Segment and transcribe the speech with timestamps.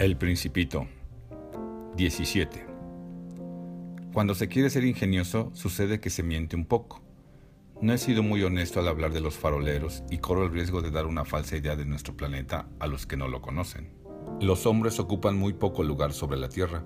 [0.00, 0.88] El Principito
[1.94, 2.66] 17.
[4.14, 7.02] Cuando se quiere ser ingenioso, sucede que se miente un poco.
[7.82, 10.90] No he sido muy honesto al hablar de los faroleros y corro el riesgo de
[10.90, 13.92] dar una falsa idea de nuestro planeta a los que no lo conocen.
[14.40, 16.82] Los hombres ocupan muy poco lugar sobre la Tierra.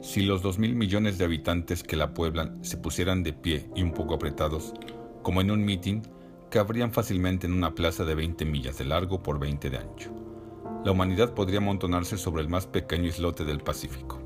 [0.00, 3.82] Si los dos mil millones de habitantes que la pueblan se pusieran de pie y
[3.82, 4.72] un poco apretados,
[5.22, 6.00] como en un mitin,
[6.48, 10.27] cabrían fácilmente en una plaza de 20 millas de largo por 20 de ancho
[10.84, 14.22] la humanidad podría amontonarse sobre el más pequeño islote del Pacífico.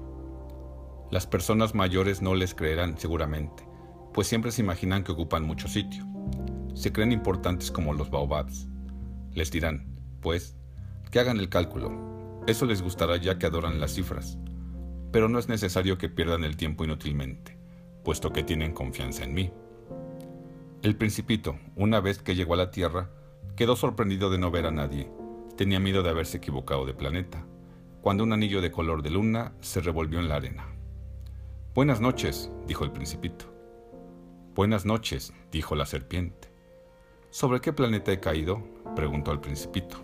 [1.11, 3.67] Las personas mayores no les creerán seguramente,
[4.13, 6.07] pues siempre se imaginan que ocupan mucho sitio.
[6.75, 8.69] Se creen importantes como los baobabs.
[9.33, 10.57] Les dirán, pues,
[11.11, 12.43] que hagan el cálculo.
[12.47, 14.39] Eso les gustará ya que adoran las cifras.
[15.11, 17.59] Pero no es necesario que pierdan el tiempo inútilmente,
[18.05, 19.51] puesto que tienen confianza en mí.
[20.83, 23.11] El principito, una vez que llegó a la Tierra,
[23.57, 25.11] quedó sorprendido de no ver a nadie
[25.63, 27.47] Tenía miedo de haberse equivocado de planeta,
[28.01, 30.67] cuando un anillo de color de luna se revolvió en la arena.
[31.73, 33.45] Buenas noches, dijo el principito.
[34.57, 36.49] Buenas noches, dijo la serpiente.
[37.31, 38.61] ¿Sobre qué planeta he caído?
[38.97, 39.99] preguntó el principito.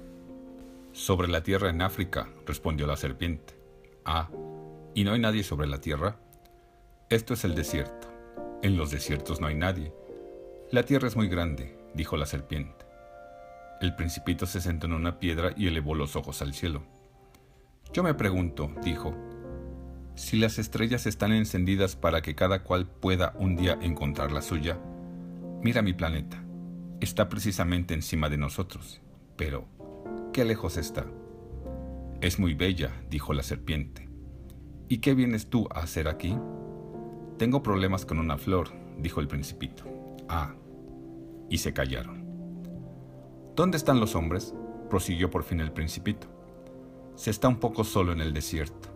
[0.93, 3.59] Sobre la Tierra en África, respondió la serpiente.
[4.05, 4.31] Ah,
[4.95, 6.21] ¿y no hay nadie sobre la Tierra?
[7.11, 8.07] Esto es el desierto.
[8.63, 9.93] En los desiertos no hay nadie.
[10.71, 12.88] La Tierra es muy grande, dijo la serpiente.
[13.81, 16.83] El principito se sentó en una piedra y elevó los ojos al cielo.
[17.93, 19.15] Yo me pregunto, dijo,
[20.19, 24.77] si las estrellas están encendidas para que cada cual pueda un día encontrar la suya.
[25.63, 26.43] Mira mi planeta.
[27.01, 29.01] Está precisamente encima de nosotros.
[29.37, 29.69] Pero,
[30.33, 31.07] ¿qué lejos está?
[32.21, 34.09] Es muy bella, dijo la serpiente.
[34.89, 36.37] ¿Y qué vienes tú a hacer aquí?
[37.39, 39.85] Tengo problemas con una flor, dijo el principito.
[40.29, 40.57] Ah.
[41.49, 42.18] Y se callaron.
[43.59, 44.55] ¿Dónde están los hombres?
[44.89, 46.29] prosiguió por fin el principito.
[47.17, 48.89] Se está un poco solo en el desierto.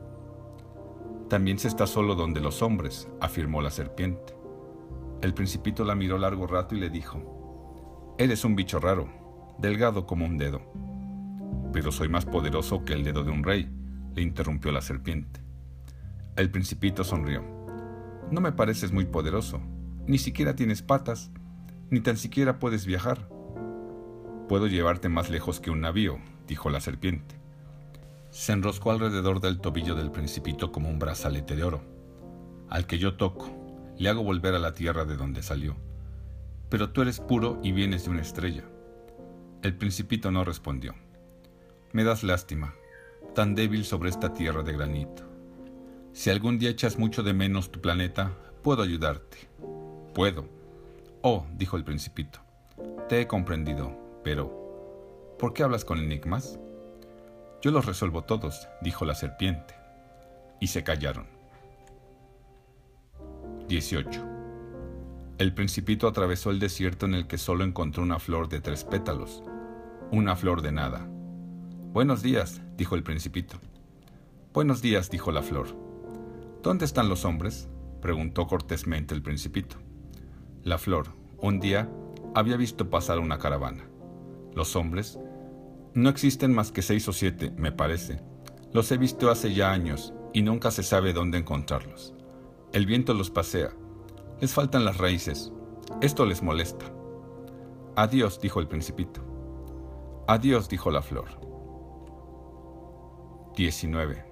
[1.29, 4.37] También se está solo donde los hombres, afirmó la serpiente.
[5.21, 9.09] El principito la miró largo rato y le dijo, Eres un bicho raro,
[9.59, 10.63] delgado como un dedo.
[11.73, 13.69] Pero soy más poderoso que el dedo de un rey,
[14.15, 15.41] le interrumpió la serpiente.
[16.37, 17.43] El principito sonrió.
[18.31, 19.61] No me pareces muy poderoso,
[20.07, 21.33] ni siquiera tienes patas,
[21.91, 23.32] ni tan siquiera puedes viajar.
[24.53, 27.37] Puedo llevarte más lejos que un navío, dijo la serpiente.
[28.29, 31.81] Se enroscó alrededor del tobillo del principito como un brazalete de oro.
[32.69, 33.51] Al que yo toco,
[33.97, 35.75] le hago volver a la tierra de donde salió.
[36.69, 38.65] Pero tú eres puro y vienes de una estrella.
[39.63, 40.95] El principito no respondió.
[41.93, 42.75] Me das lástima,
[43.35, 45.23] tan débil sobre esta tierra de granito.
[46.13, 49.49] Si algún día echas mucho de menos tu planeta, puedo ayudarte.
[50.13, 50.47] Puedo.
[51.23, 52.41] Oh, dijo el principito,
[53.09, 56.59] te he comprendido, pero, ¿por qué hablas con enigmas?
[57.61, 59.75] Yo los resuelvo todos, dijo la serpiente.
[60.61, 61.27] Y se callaron.
[63.69, 64.25] 18.
[65.39, 69.43] El principito atravesó el desierto en el que solo encontró una flor de tres pétalos,
[70.11, 71.09] una flor de nada.
[71.93, 73.59] Buenos días, dijo el principito.
[74.53, 75.69] Buenos días, dijo la flor.
[76.63, 77.69] ¿Dónde están los hombres?
[78.01, 79.77] preguntó cortésmente el principito.
[80.63, 81.89] La flor, un día,
[82.35, 83.85] había visto pasar una caravana.
[84.55, 85.19] Los hombres
[85.95, 88.21] no existen más que seis o siete, me parece.
[88.73, 92.15] Los he visto hace ya años y nunca se sabe dónde encontrarlos.
[92.73, 93.71] El viento los pasea.
[94.41, 95.53] Les faltan las raíces.
[96.01, 96.87] Esto les molesta.
[97.97, 99.21] Adiós, dijo el principito.
[100.27, 101.29] Adiós, dijo la flor.
[103.57, 104.25] 19.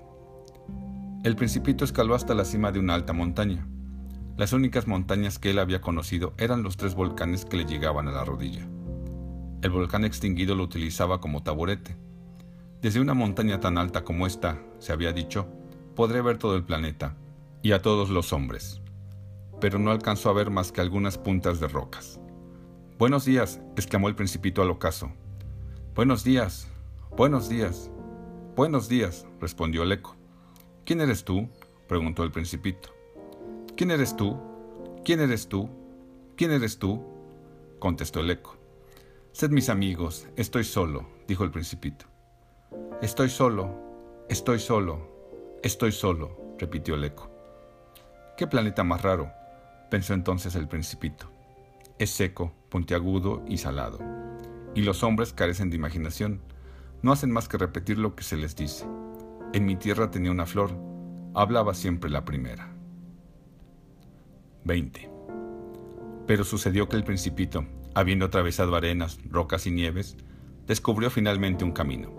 [1.24, 3.66] El principito escaló hasta la cima de una alta montaña.
[4.38, 8.12] Las únicas montañas que él había conocido eran los tres volcanes que le llegaban a
[8.12, 8.66] la rodilla.
[9.62, 11.94] El volcán extinguido lo utilizaba como taburete.
[12.80, 15.48] Desde una montaña tan alta como esta, se había dicho,
[15.94, 17.14] podré ver todo el planeta
[17.62, 18.80] y a todos los hombres.
[19.60, 22.18] Pero no alcanzó a ver más que algunas puntas de rocas.
[22.98, 25.12] Buenos días, exclamó el principito al ocaso.
[25.94, 26.70] Buenos días,
[27.14, 27.90] buenos días,
[28.56, 30.16] buenos días, respondió el eco.
[30.86, 31.50] ¿Quién eres tú?
[31.86, 32.88] preguntó el principito.
[33.76, 34.38] ¿Quién eres tú?
[35.04, 35.68] ¿Quién eres tú?
[36.34, 37.04] ¿Quién eres tú?
[37.78, 38.59] contestó el eco.
[39.32, 42.04] Sed mis amigos, estoy solo, dijo el principito.
[43.00, 43.76] Estoy solo,
[44.28, 47.30] estoy solo, estoy solo, repitió el eco.
[48.36, 49.30] ¿Qué planeta más raro?
[49.88, 51.30] pensó entonces el principito.
[51.98, 54.00] Es seco, puntiagudo y salado.
[54.74, 56.40] Y los hombres carecen de imaginación,
[57.02, 58.84] no hacen más que repetir lo que se les dice.
[59.52, 60.72] En mi tierra tenía una flor,
[61.34, 62.72] hablaba siempre la primera.
[64.64, 65.08] 20.
[66.26, 67.64] Pero sucedió que el principito,
[67.94, 70.16] habiendo atravesado arenas, rocas y nieves,
[70.66, 72.18] descubrió finalmente un camino.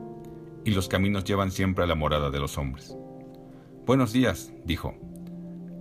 [0.64, 2.96] y los caminos llevan siempre a la morada de los hombres.
[3.88, 4.94] Buenos días, dijo.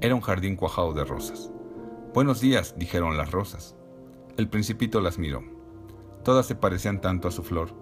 [0.01, 1.53] Era un jardín cuajado de rosas.
[2.15, 3.77] Buenos días, dijeron las rosas.
[4.39, 5.43] El principito las miró.
[6.25, 7.75] Todas se parecían tanto a su flor.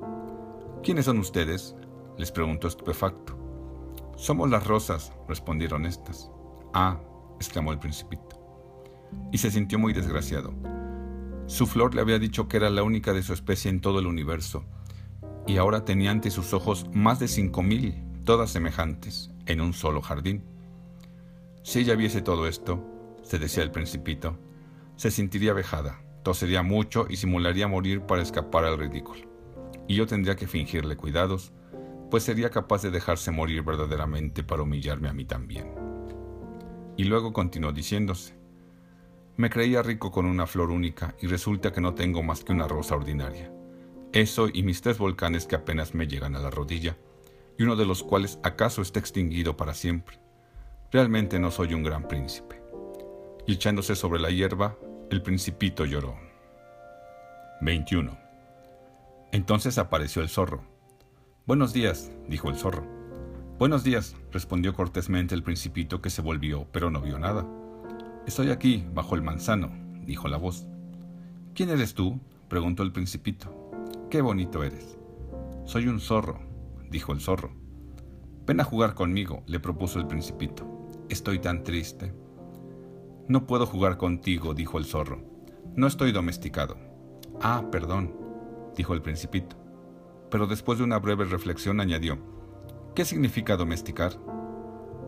[0.82, 1.76] ¿Quiénes son ustedes?
[2.16, 3.36] les preguntó estupefacto.
[4.16, 6.32] Somos las rosas, respondieron estas.
[6.74, 6.98] Ah,
[7.36, 8.36] exclamó el principito.
[9.30, 10.52] Y se sintió muy desgraciado.
[11.48, 14.06] Su flor le había dicho que era la única de su especie en todo el
[14.06, 14.66] universo,
[15.46, 20.02] y ahora tenía ante sus ojos más de cinco mil, todas semejantes, en un solo
[20.02, 20.44] jardín.
[21.62, 22.84] Si ella viese todo esto,
[23.22, 24.38] se decía el principito,
[24.96, 29.22] se sentiría vejada, tosería mucho y simularía morir para escapar al ridículo.
[29.88, 31.54] Y yo tendría que fingirle cuidados,
[32.10, 35.72] pues sería capaz de dejarse morir verdaderamente para humillarme a mí también.
[36.98, 38.37] Y luego continuó diciéndose,
[39.38, 42.66] me creía rico con una flor única y resulta que no tengo más que una
[42.66, 43.52] rosa ordinaria.
[44.12, 46.96] Eso y mis tres volcanes que apenas me llegan a la rodilla,
[47.56, 50.18] y uno de los cuales acaso está extinguido para siempre.
[50.90, 52.60] Realmente no soy un gran príncipe.
[53.46, 54.76] Y echándose sobre la hierba,
[55.08, 56.16] el principito lloró.
[57.60, 58.18] 21.
[59.30, 60.64] Entonces apareció el zorro.
[61.46, 62.84] Buenos días, dijo el zorro.
[63.56, 67.46] Buenos días, respondió cortésmente el principito que se volvió, pero no vio nada.
[68.28, 69.70] Estoy aquí, bajo el manzano,
[70.04, 70.66] dijo la voz.
[71.54, 72.20] ¿Quién eres tú?
[72.50, 73.72] preguntó el principito.
[74.10, 74.98] Qué bonito eres.
[75.64, 76.38] Soy un zorro,
[76.90, 77.52] dijo el zorro.
[78.46, 80.66] Ven a jugar conmigo, le propuso el principito.
[81.08, 82.12] Estoy tan triste.
[83.28, 85.22] No puedo jugar contigo, dijo el zorro.
[85.74, 86.76] No estoy domesticado.
[87.40, 88.14] Ah, perdón,
[88.76, 89.56] dijo el principito.
[90.30, 92.18] Pero después de una breve reflexión añadió,
[92.94, 94.12] ¿qué significa domesticar?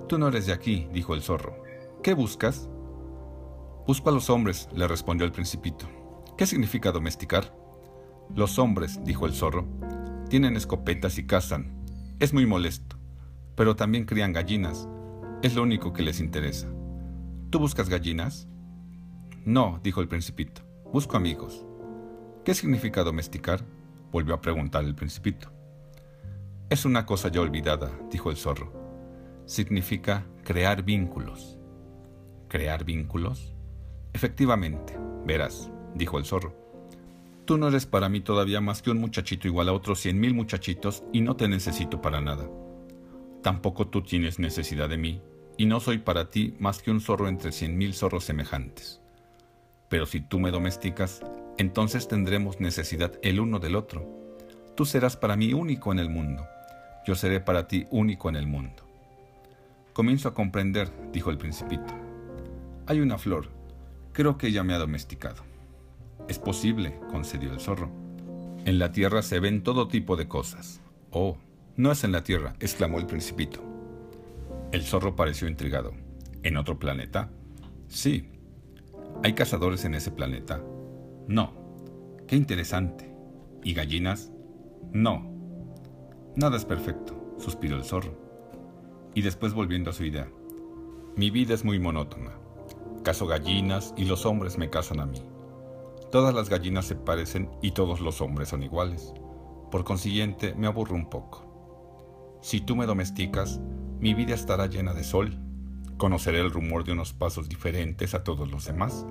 [0.09, 1.63] Tú no eres de aquí, dijo el zorro.
[2.03, 2.71] ¿Qué buscas?
[3.91, 5.85] Busco a los hombres, le respondió el principito.
[6.39, 7.53] ¿Qué significa domesticar?
[8.33, 9.67] Los hombres, dijo el zorro,
[10.29, 11.85] tienen escopetas y cazan.
[12.21, 13.01] Es muy molesto.
[13.57, 14.89] Pero también crían gallinas.
[15.43, 16.69] Es lo único que les interesa.
[17.51, 18.47] ¿Tú buscas gallinas?
[19.45, 20.63] No, dijo el principito.
[20.93, 21.67] Busco amigos.
[22.45, 23.65] ¿Qué significa domesticar?
[24.13, 25.51] volvió a preguntar el principito.
[26.69, 28.73] Es una cosa ya olvidada, dijo el zorro.
[29.47, 31.59] Significa crear vínculos.
[32.47, 33.57] ¿Crear vínculos?
[34.13, 36.55] Efectivamente, verás, dijo el zorro.
[37.45, 40.35] Tú no eres para mí todavía más que un muchachito igual a otros cien mil
[40.35, 42.49] muchachitos y no te necesito para nada.
[43.43, 45.21] Tampoco tú tienes necesidad de mí
[45.57, 49.01] y no soy para ti más que un zorro entre cien mil zorros semejantes.
[49.89, 51.23] Pero si tú me domesticas,
[51.59, 54.07] entonces tendremos necesidad el uno del otro.
[54.77, 56.47] Tú serás para mí único en el mundo,
[57.07, 58.85] yo seré para ti único en el mundo.
[59.93, 61.93] Comienzo a comprender, dijo el principito.
[62.87, 63.51] Hay una flor,
[64.21, 65.43] Creo que ella me ha domesticado.
[66.29, 67.91] Es posible, concedió el zorro.
[68.67, 70.83] En la tierra se ven todo tipo de cosas.
[71.11, 71.39] Oh,
[71.77, 73.63] no es en la tierra, exclamó el principito.
[74.73, 75.95] El zorro pareció intrigado.
[76.43, 77.31] ¿En otro planeta?
[77.89, 78.29] Sí.
[79.25, 80.63] ¿Hay cazadores en ese planeta?
[81.27, 81.55] No.
[82.29, 83.11] Qué interesante.
[83.65, 84.31] ¿Y gallinas?
[84.93, 85.33] No.
[86.37, 88.13] Nada es perfecto, suspiró el zorro.
[89.15, 90.29] Y después volviendo a su idea.
[91.17, 92.33] Mi vida es muy monótona.
[93.03, 95.23] Caso gallinas y los hombres me casan a mí.
[96.11, 99.15] Todas las gallinas se parecen y todos los hombres son iguales.
[99.71, 102.39] Por consiguiente, me aburro un poco.
[102.43, 103.61] Si tú me domesticas,
[104.01, 105.39] mi vida estará llena de sol.
[105.97, 109.07] Conoceré el rumor de unos pasos diferentes a todos los demás.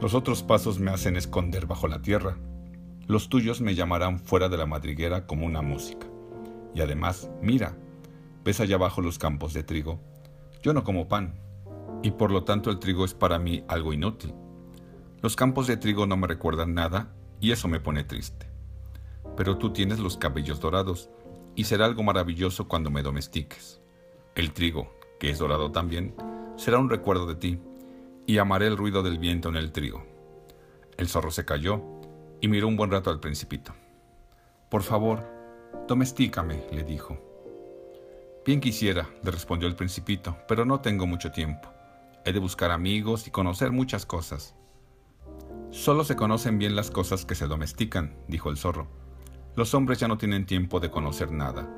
[0.00, 2.36] Los otros pasos me hacen esconder bajo la tierra.
[3.06, 6.06] Los tuyos me llamarán fuera de la madriguera como una música.
[6.74, 7.76] Y además, mira,
[8.44, 10.00] ¿ves allá abajo los campos de trigo?
[10.62, 11.40] Yo no como pan,
[12.06, 14.32] y por lo tanto el trigo es para mí algo inútil.
[15.22, 18.46] Los campos de trigo no me recuerdan nada y eso me pone triste.
[19.36, 21.10] Pero tú tienes los cabellos dorados
[21.56, 23.80] y será algo maravilloso cuando me domestiques.
[24.36, 26.14] El trigo, que es dorado también,
[26.54, 27.58] será un recuerdo de ti
[28.24, 30.06] y amaré el ruido del viento en el trigo.
[30.96, 31.82] El zorro se calló
[32.40, 33.74] y miró un buen rato al principito.
[34.70, 35.24] Por favor,
[35.88, 37.18] domestícame, le dijo.
[38.44, 41.75] Bien quisiera, le respondió el principito, pero no tengo mucho tiempo.
[42.26, 44.56] He de buscar amigos y conocer muchas cosas.
[45.70, 48.88] Solo se conocen bien las cosas que se domestican, dijo el zorro.
[49.54, 51.70] Los hombres ya no tienen tiempo de conocer nada.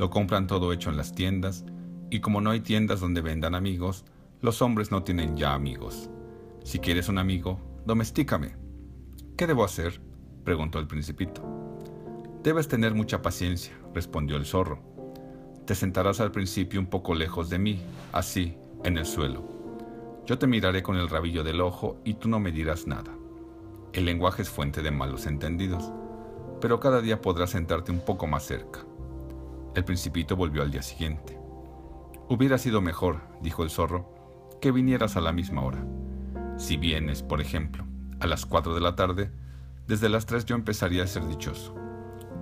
[0.00, 1.64] Lo compran todo hecho en las tiendas,
[2.10, 4.04] y como no hay tiendas donde vendan amigos,
[4.40, 6.10] los hombres no tienen ya amigos.
[6.64, 8.56] Si quieres un amigo, domestícame.
[9.36, 10.00] ¿Qué debo hacer?
[10.42, 11.42] preguntó el principito.
[12.42, 14.82] Debes tener mucha paciencia, respondió el zorro.
[15.64, 17.80] Te sentarás al principio un poco lejos de mí,
[18.10, 19.61] así, en el suelo.
[20.24, 23.12] Yo te miraré con el rabillo del ojo y tú no me dirás nada.
[23.92, 25.92] El lenguaje es fuente de malos entendidos,
[26.60, 28.86] pero cada día podrás sentarte un poco más cerca.
[29.74, 31.38] El principito volvió al día siguiente.
[32.28, 34.14] Hubiera sido mejor, dijo el zorro,
[34.60, 35.84] que vinieras a la misma hora.
[36.56, 37.84] Si vienes, por ejemplo,
[38.20, 39.32] a las cuatro de la tarde,
[39.88, 41.74] desde las tres yo empezaría a ser dichoso.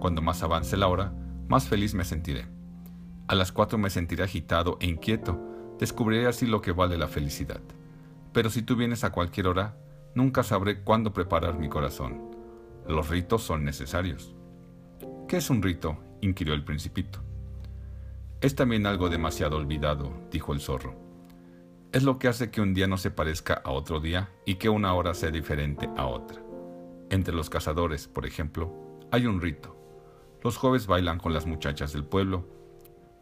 [0.00, 1.14] Cuando más avance la hora,
[1.48, 2.46] más feliz me sentiré.
[3.26, 5.40] A las cuatro me sentiré agitado e inquieto,
[5.80, 7.60] descubriré así lo que vale la felicidad.
[8.32, 9.76] Pero si tú vienes a cualquier hora,
[10.14, 12.30] nunca sabré cuándo preparar mi corazón.
[12.86, 14.34] Los ritos son necesarios.
[15.26, 15.98] ¿Qué es un rito?
[16.20, 17.20] inquirió el principito.
[18.42, 20.94] Es también algo demasiado olvidado, dijo el zorro.
[21.92, 24.68] Es lo que hace que un día no se parezca a otro día y que
[24.68, 26.42] una hora sea diferente a otra.
[27.08, 28.72] Entre los cazadores, por ejemplo,
[29.10, 29.76] hay un rito.
[30.42, 32.46] Los jueves bailan con las muchachas del pueblo.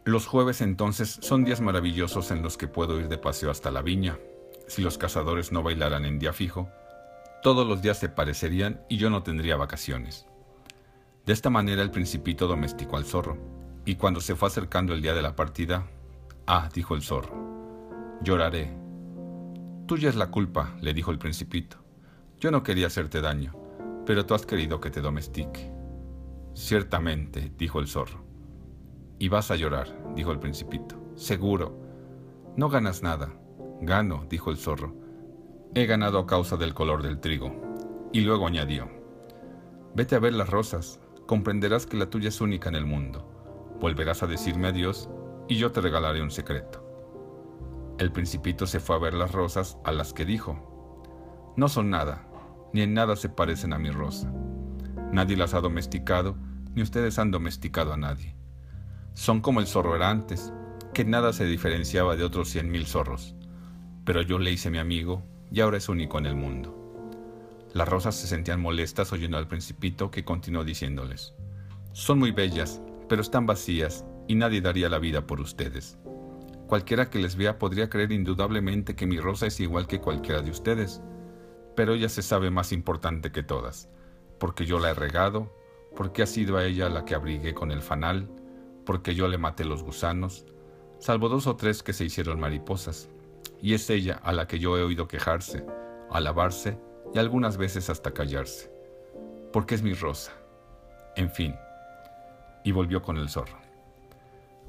[0.08, 3.82] Los jueves entonces son días maravillosos en los que puedo ir de paseo hasta la
[3.82, 4.18] viña.
[4.66, 6.70] Si los cazadores no bailaran en día fijo,
[7.42, 10.24] todos los días se parecerían y yo no tendría vacaciones.
[11.26, 13.36] De esta manera el principito domesticó al zorro,
[13.84, 15.86] y cuando se fue acercando el día de la partida,
[16.46, 18.74] ah, dijo el zorro, lloraré.
[19.84, 21.84] Tuya es la culpa, le dijo el principito.
[22.40, 23.54] Yo no quería hacerte daño,
[24.06, 25.70] pero tú has querido que te domestique.
[26.54, 28.27] Ciertamente, dijo el zorro.
[29.18, 30.96] Y vas a llorar, dijo el principito.
[31.16, 31.76] Seguro.
[32.56, 33.32] No ganas nada.
[33.80, 34.94] Gano, dijo el zorro.
[35.75, 37.52] He ganado a causa del color del trigo.
[38.12, 38.88] Y luego añadió.
[39.94, 41.00] Vete a ver las rosas.
[41.26, 43.76] Comprenderás que la tuya es única en el mundo.
[43.80, 45.08] Volverás a decirme adiós
[45.48, 46.84] y yo te regalaré un secreto.
[47.98, 51.52] El principito se fue a ver las rosas a las que dijo.
[51.56, 52.28] No son nada,
[52.72, 54.32] ni en nada se parecen a mi rosa.
[55.12, 56.37] Nadie las ha domesticado,
[56.75, 58.38] ni ustedes han domesticado a nadie.
[59.18, 60.52] Son como el zorro era antes,
[60.94, 63.34] que nada se diferenciaba de otros cien mil zorros.
[64.04, 66.72] Pero yo le hice mi amigo y ahora es único en el mundo.
[67.72, 71.34] Las rosas se sentían molestas oyendo al principito que continuó diciéndoles,
[71.90, 75.98] Son muy bellas, pero están vacías y nadie daría la vida por ustedes.
[76.68, 80.52] Cualquiera que les vea podría creer indudablemente que mi rosa es igual que cualquiera de
[80.52, 81.02] ustedes,
[81.75, 83.88] pero ella se sabe más importante que todas,
[84.38, 85.52] porque yo la he regado,
[85.96, 88.30] porque ha sido a ella la que abrigué con el fanal,
[88.88, 90.47] porque yo le maté los gusanos,
[90.99, 93.11] salvo dos o tres que se hicieron mariposas,
[93.61, 95.66] y es ella a la que yo he oído quejarse,
[96.11, 96.80] alabarse
[97.12, 98.73] y algunas veces hasta callarse,
[99.52, 100.33] porque es mi rosa.
[101.16, 101.54] En fin,
[102.64, 103.59] y volvió con el zorro.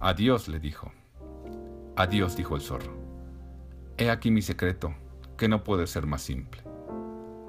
[0.01, 0.91] Adiós, le dijo.
[1.95, 2.97] Adiós, dijo el zorro.
[3.97, 4.93] He aquí mi secreto,
[5.37, 6.61] que no puede ser más simple.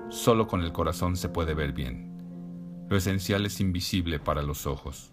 [0.09, 2.87] Solo con el corazón se puede ver bien.
[2.89, 5.13] Lo esencial es invisible para los ojos.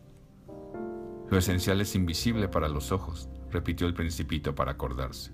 [1.29, 5.31] Lo esencial es invisible para los ojos, repitió el principito para acordarse.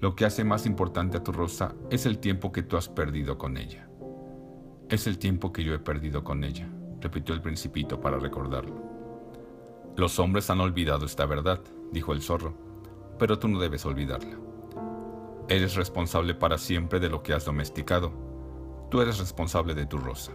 [0.00, 3.38] Lo que hace más importante a tu rosa es el tiempo que tú has perdido
[3.38, 3.88] con ella.
[4.88, 6.68] Es el tiempo que yo he perdido con ella,
[7.00, 8.82] repitió el principito para recordarlo.
[9.96, 11.60] Los hombres han olvidado esta verdad,
[11.92, 12.54] dijo el zorro,
[13.18, 14.36] pero tú no debes olvidarla.
[15.48, 18.34] Eres responsable para siempre de lo que has domesticado
[18.94, 20.30] Tú eres responsable de tu rosa.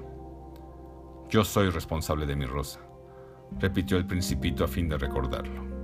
[1.29, 2.81] Yo soy responsable de mi rosa,
[3.59, 5.78] repitió el principito a fin de recordarlo.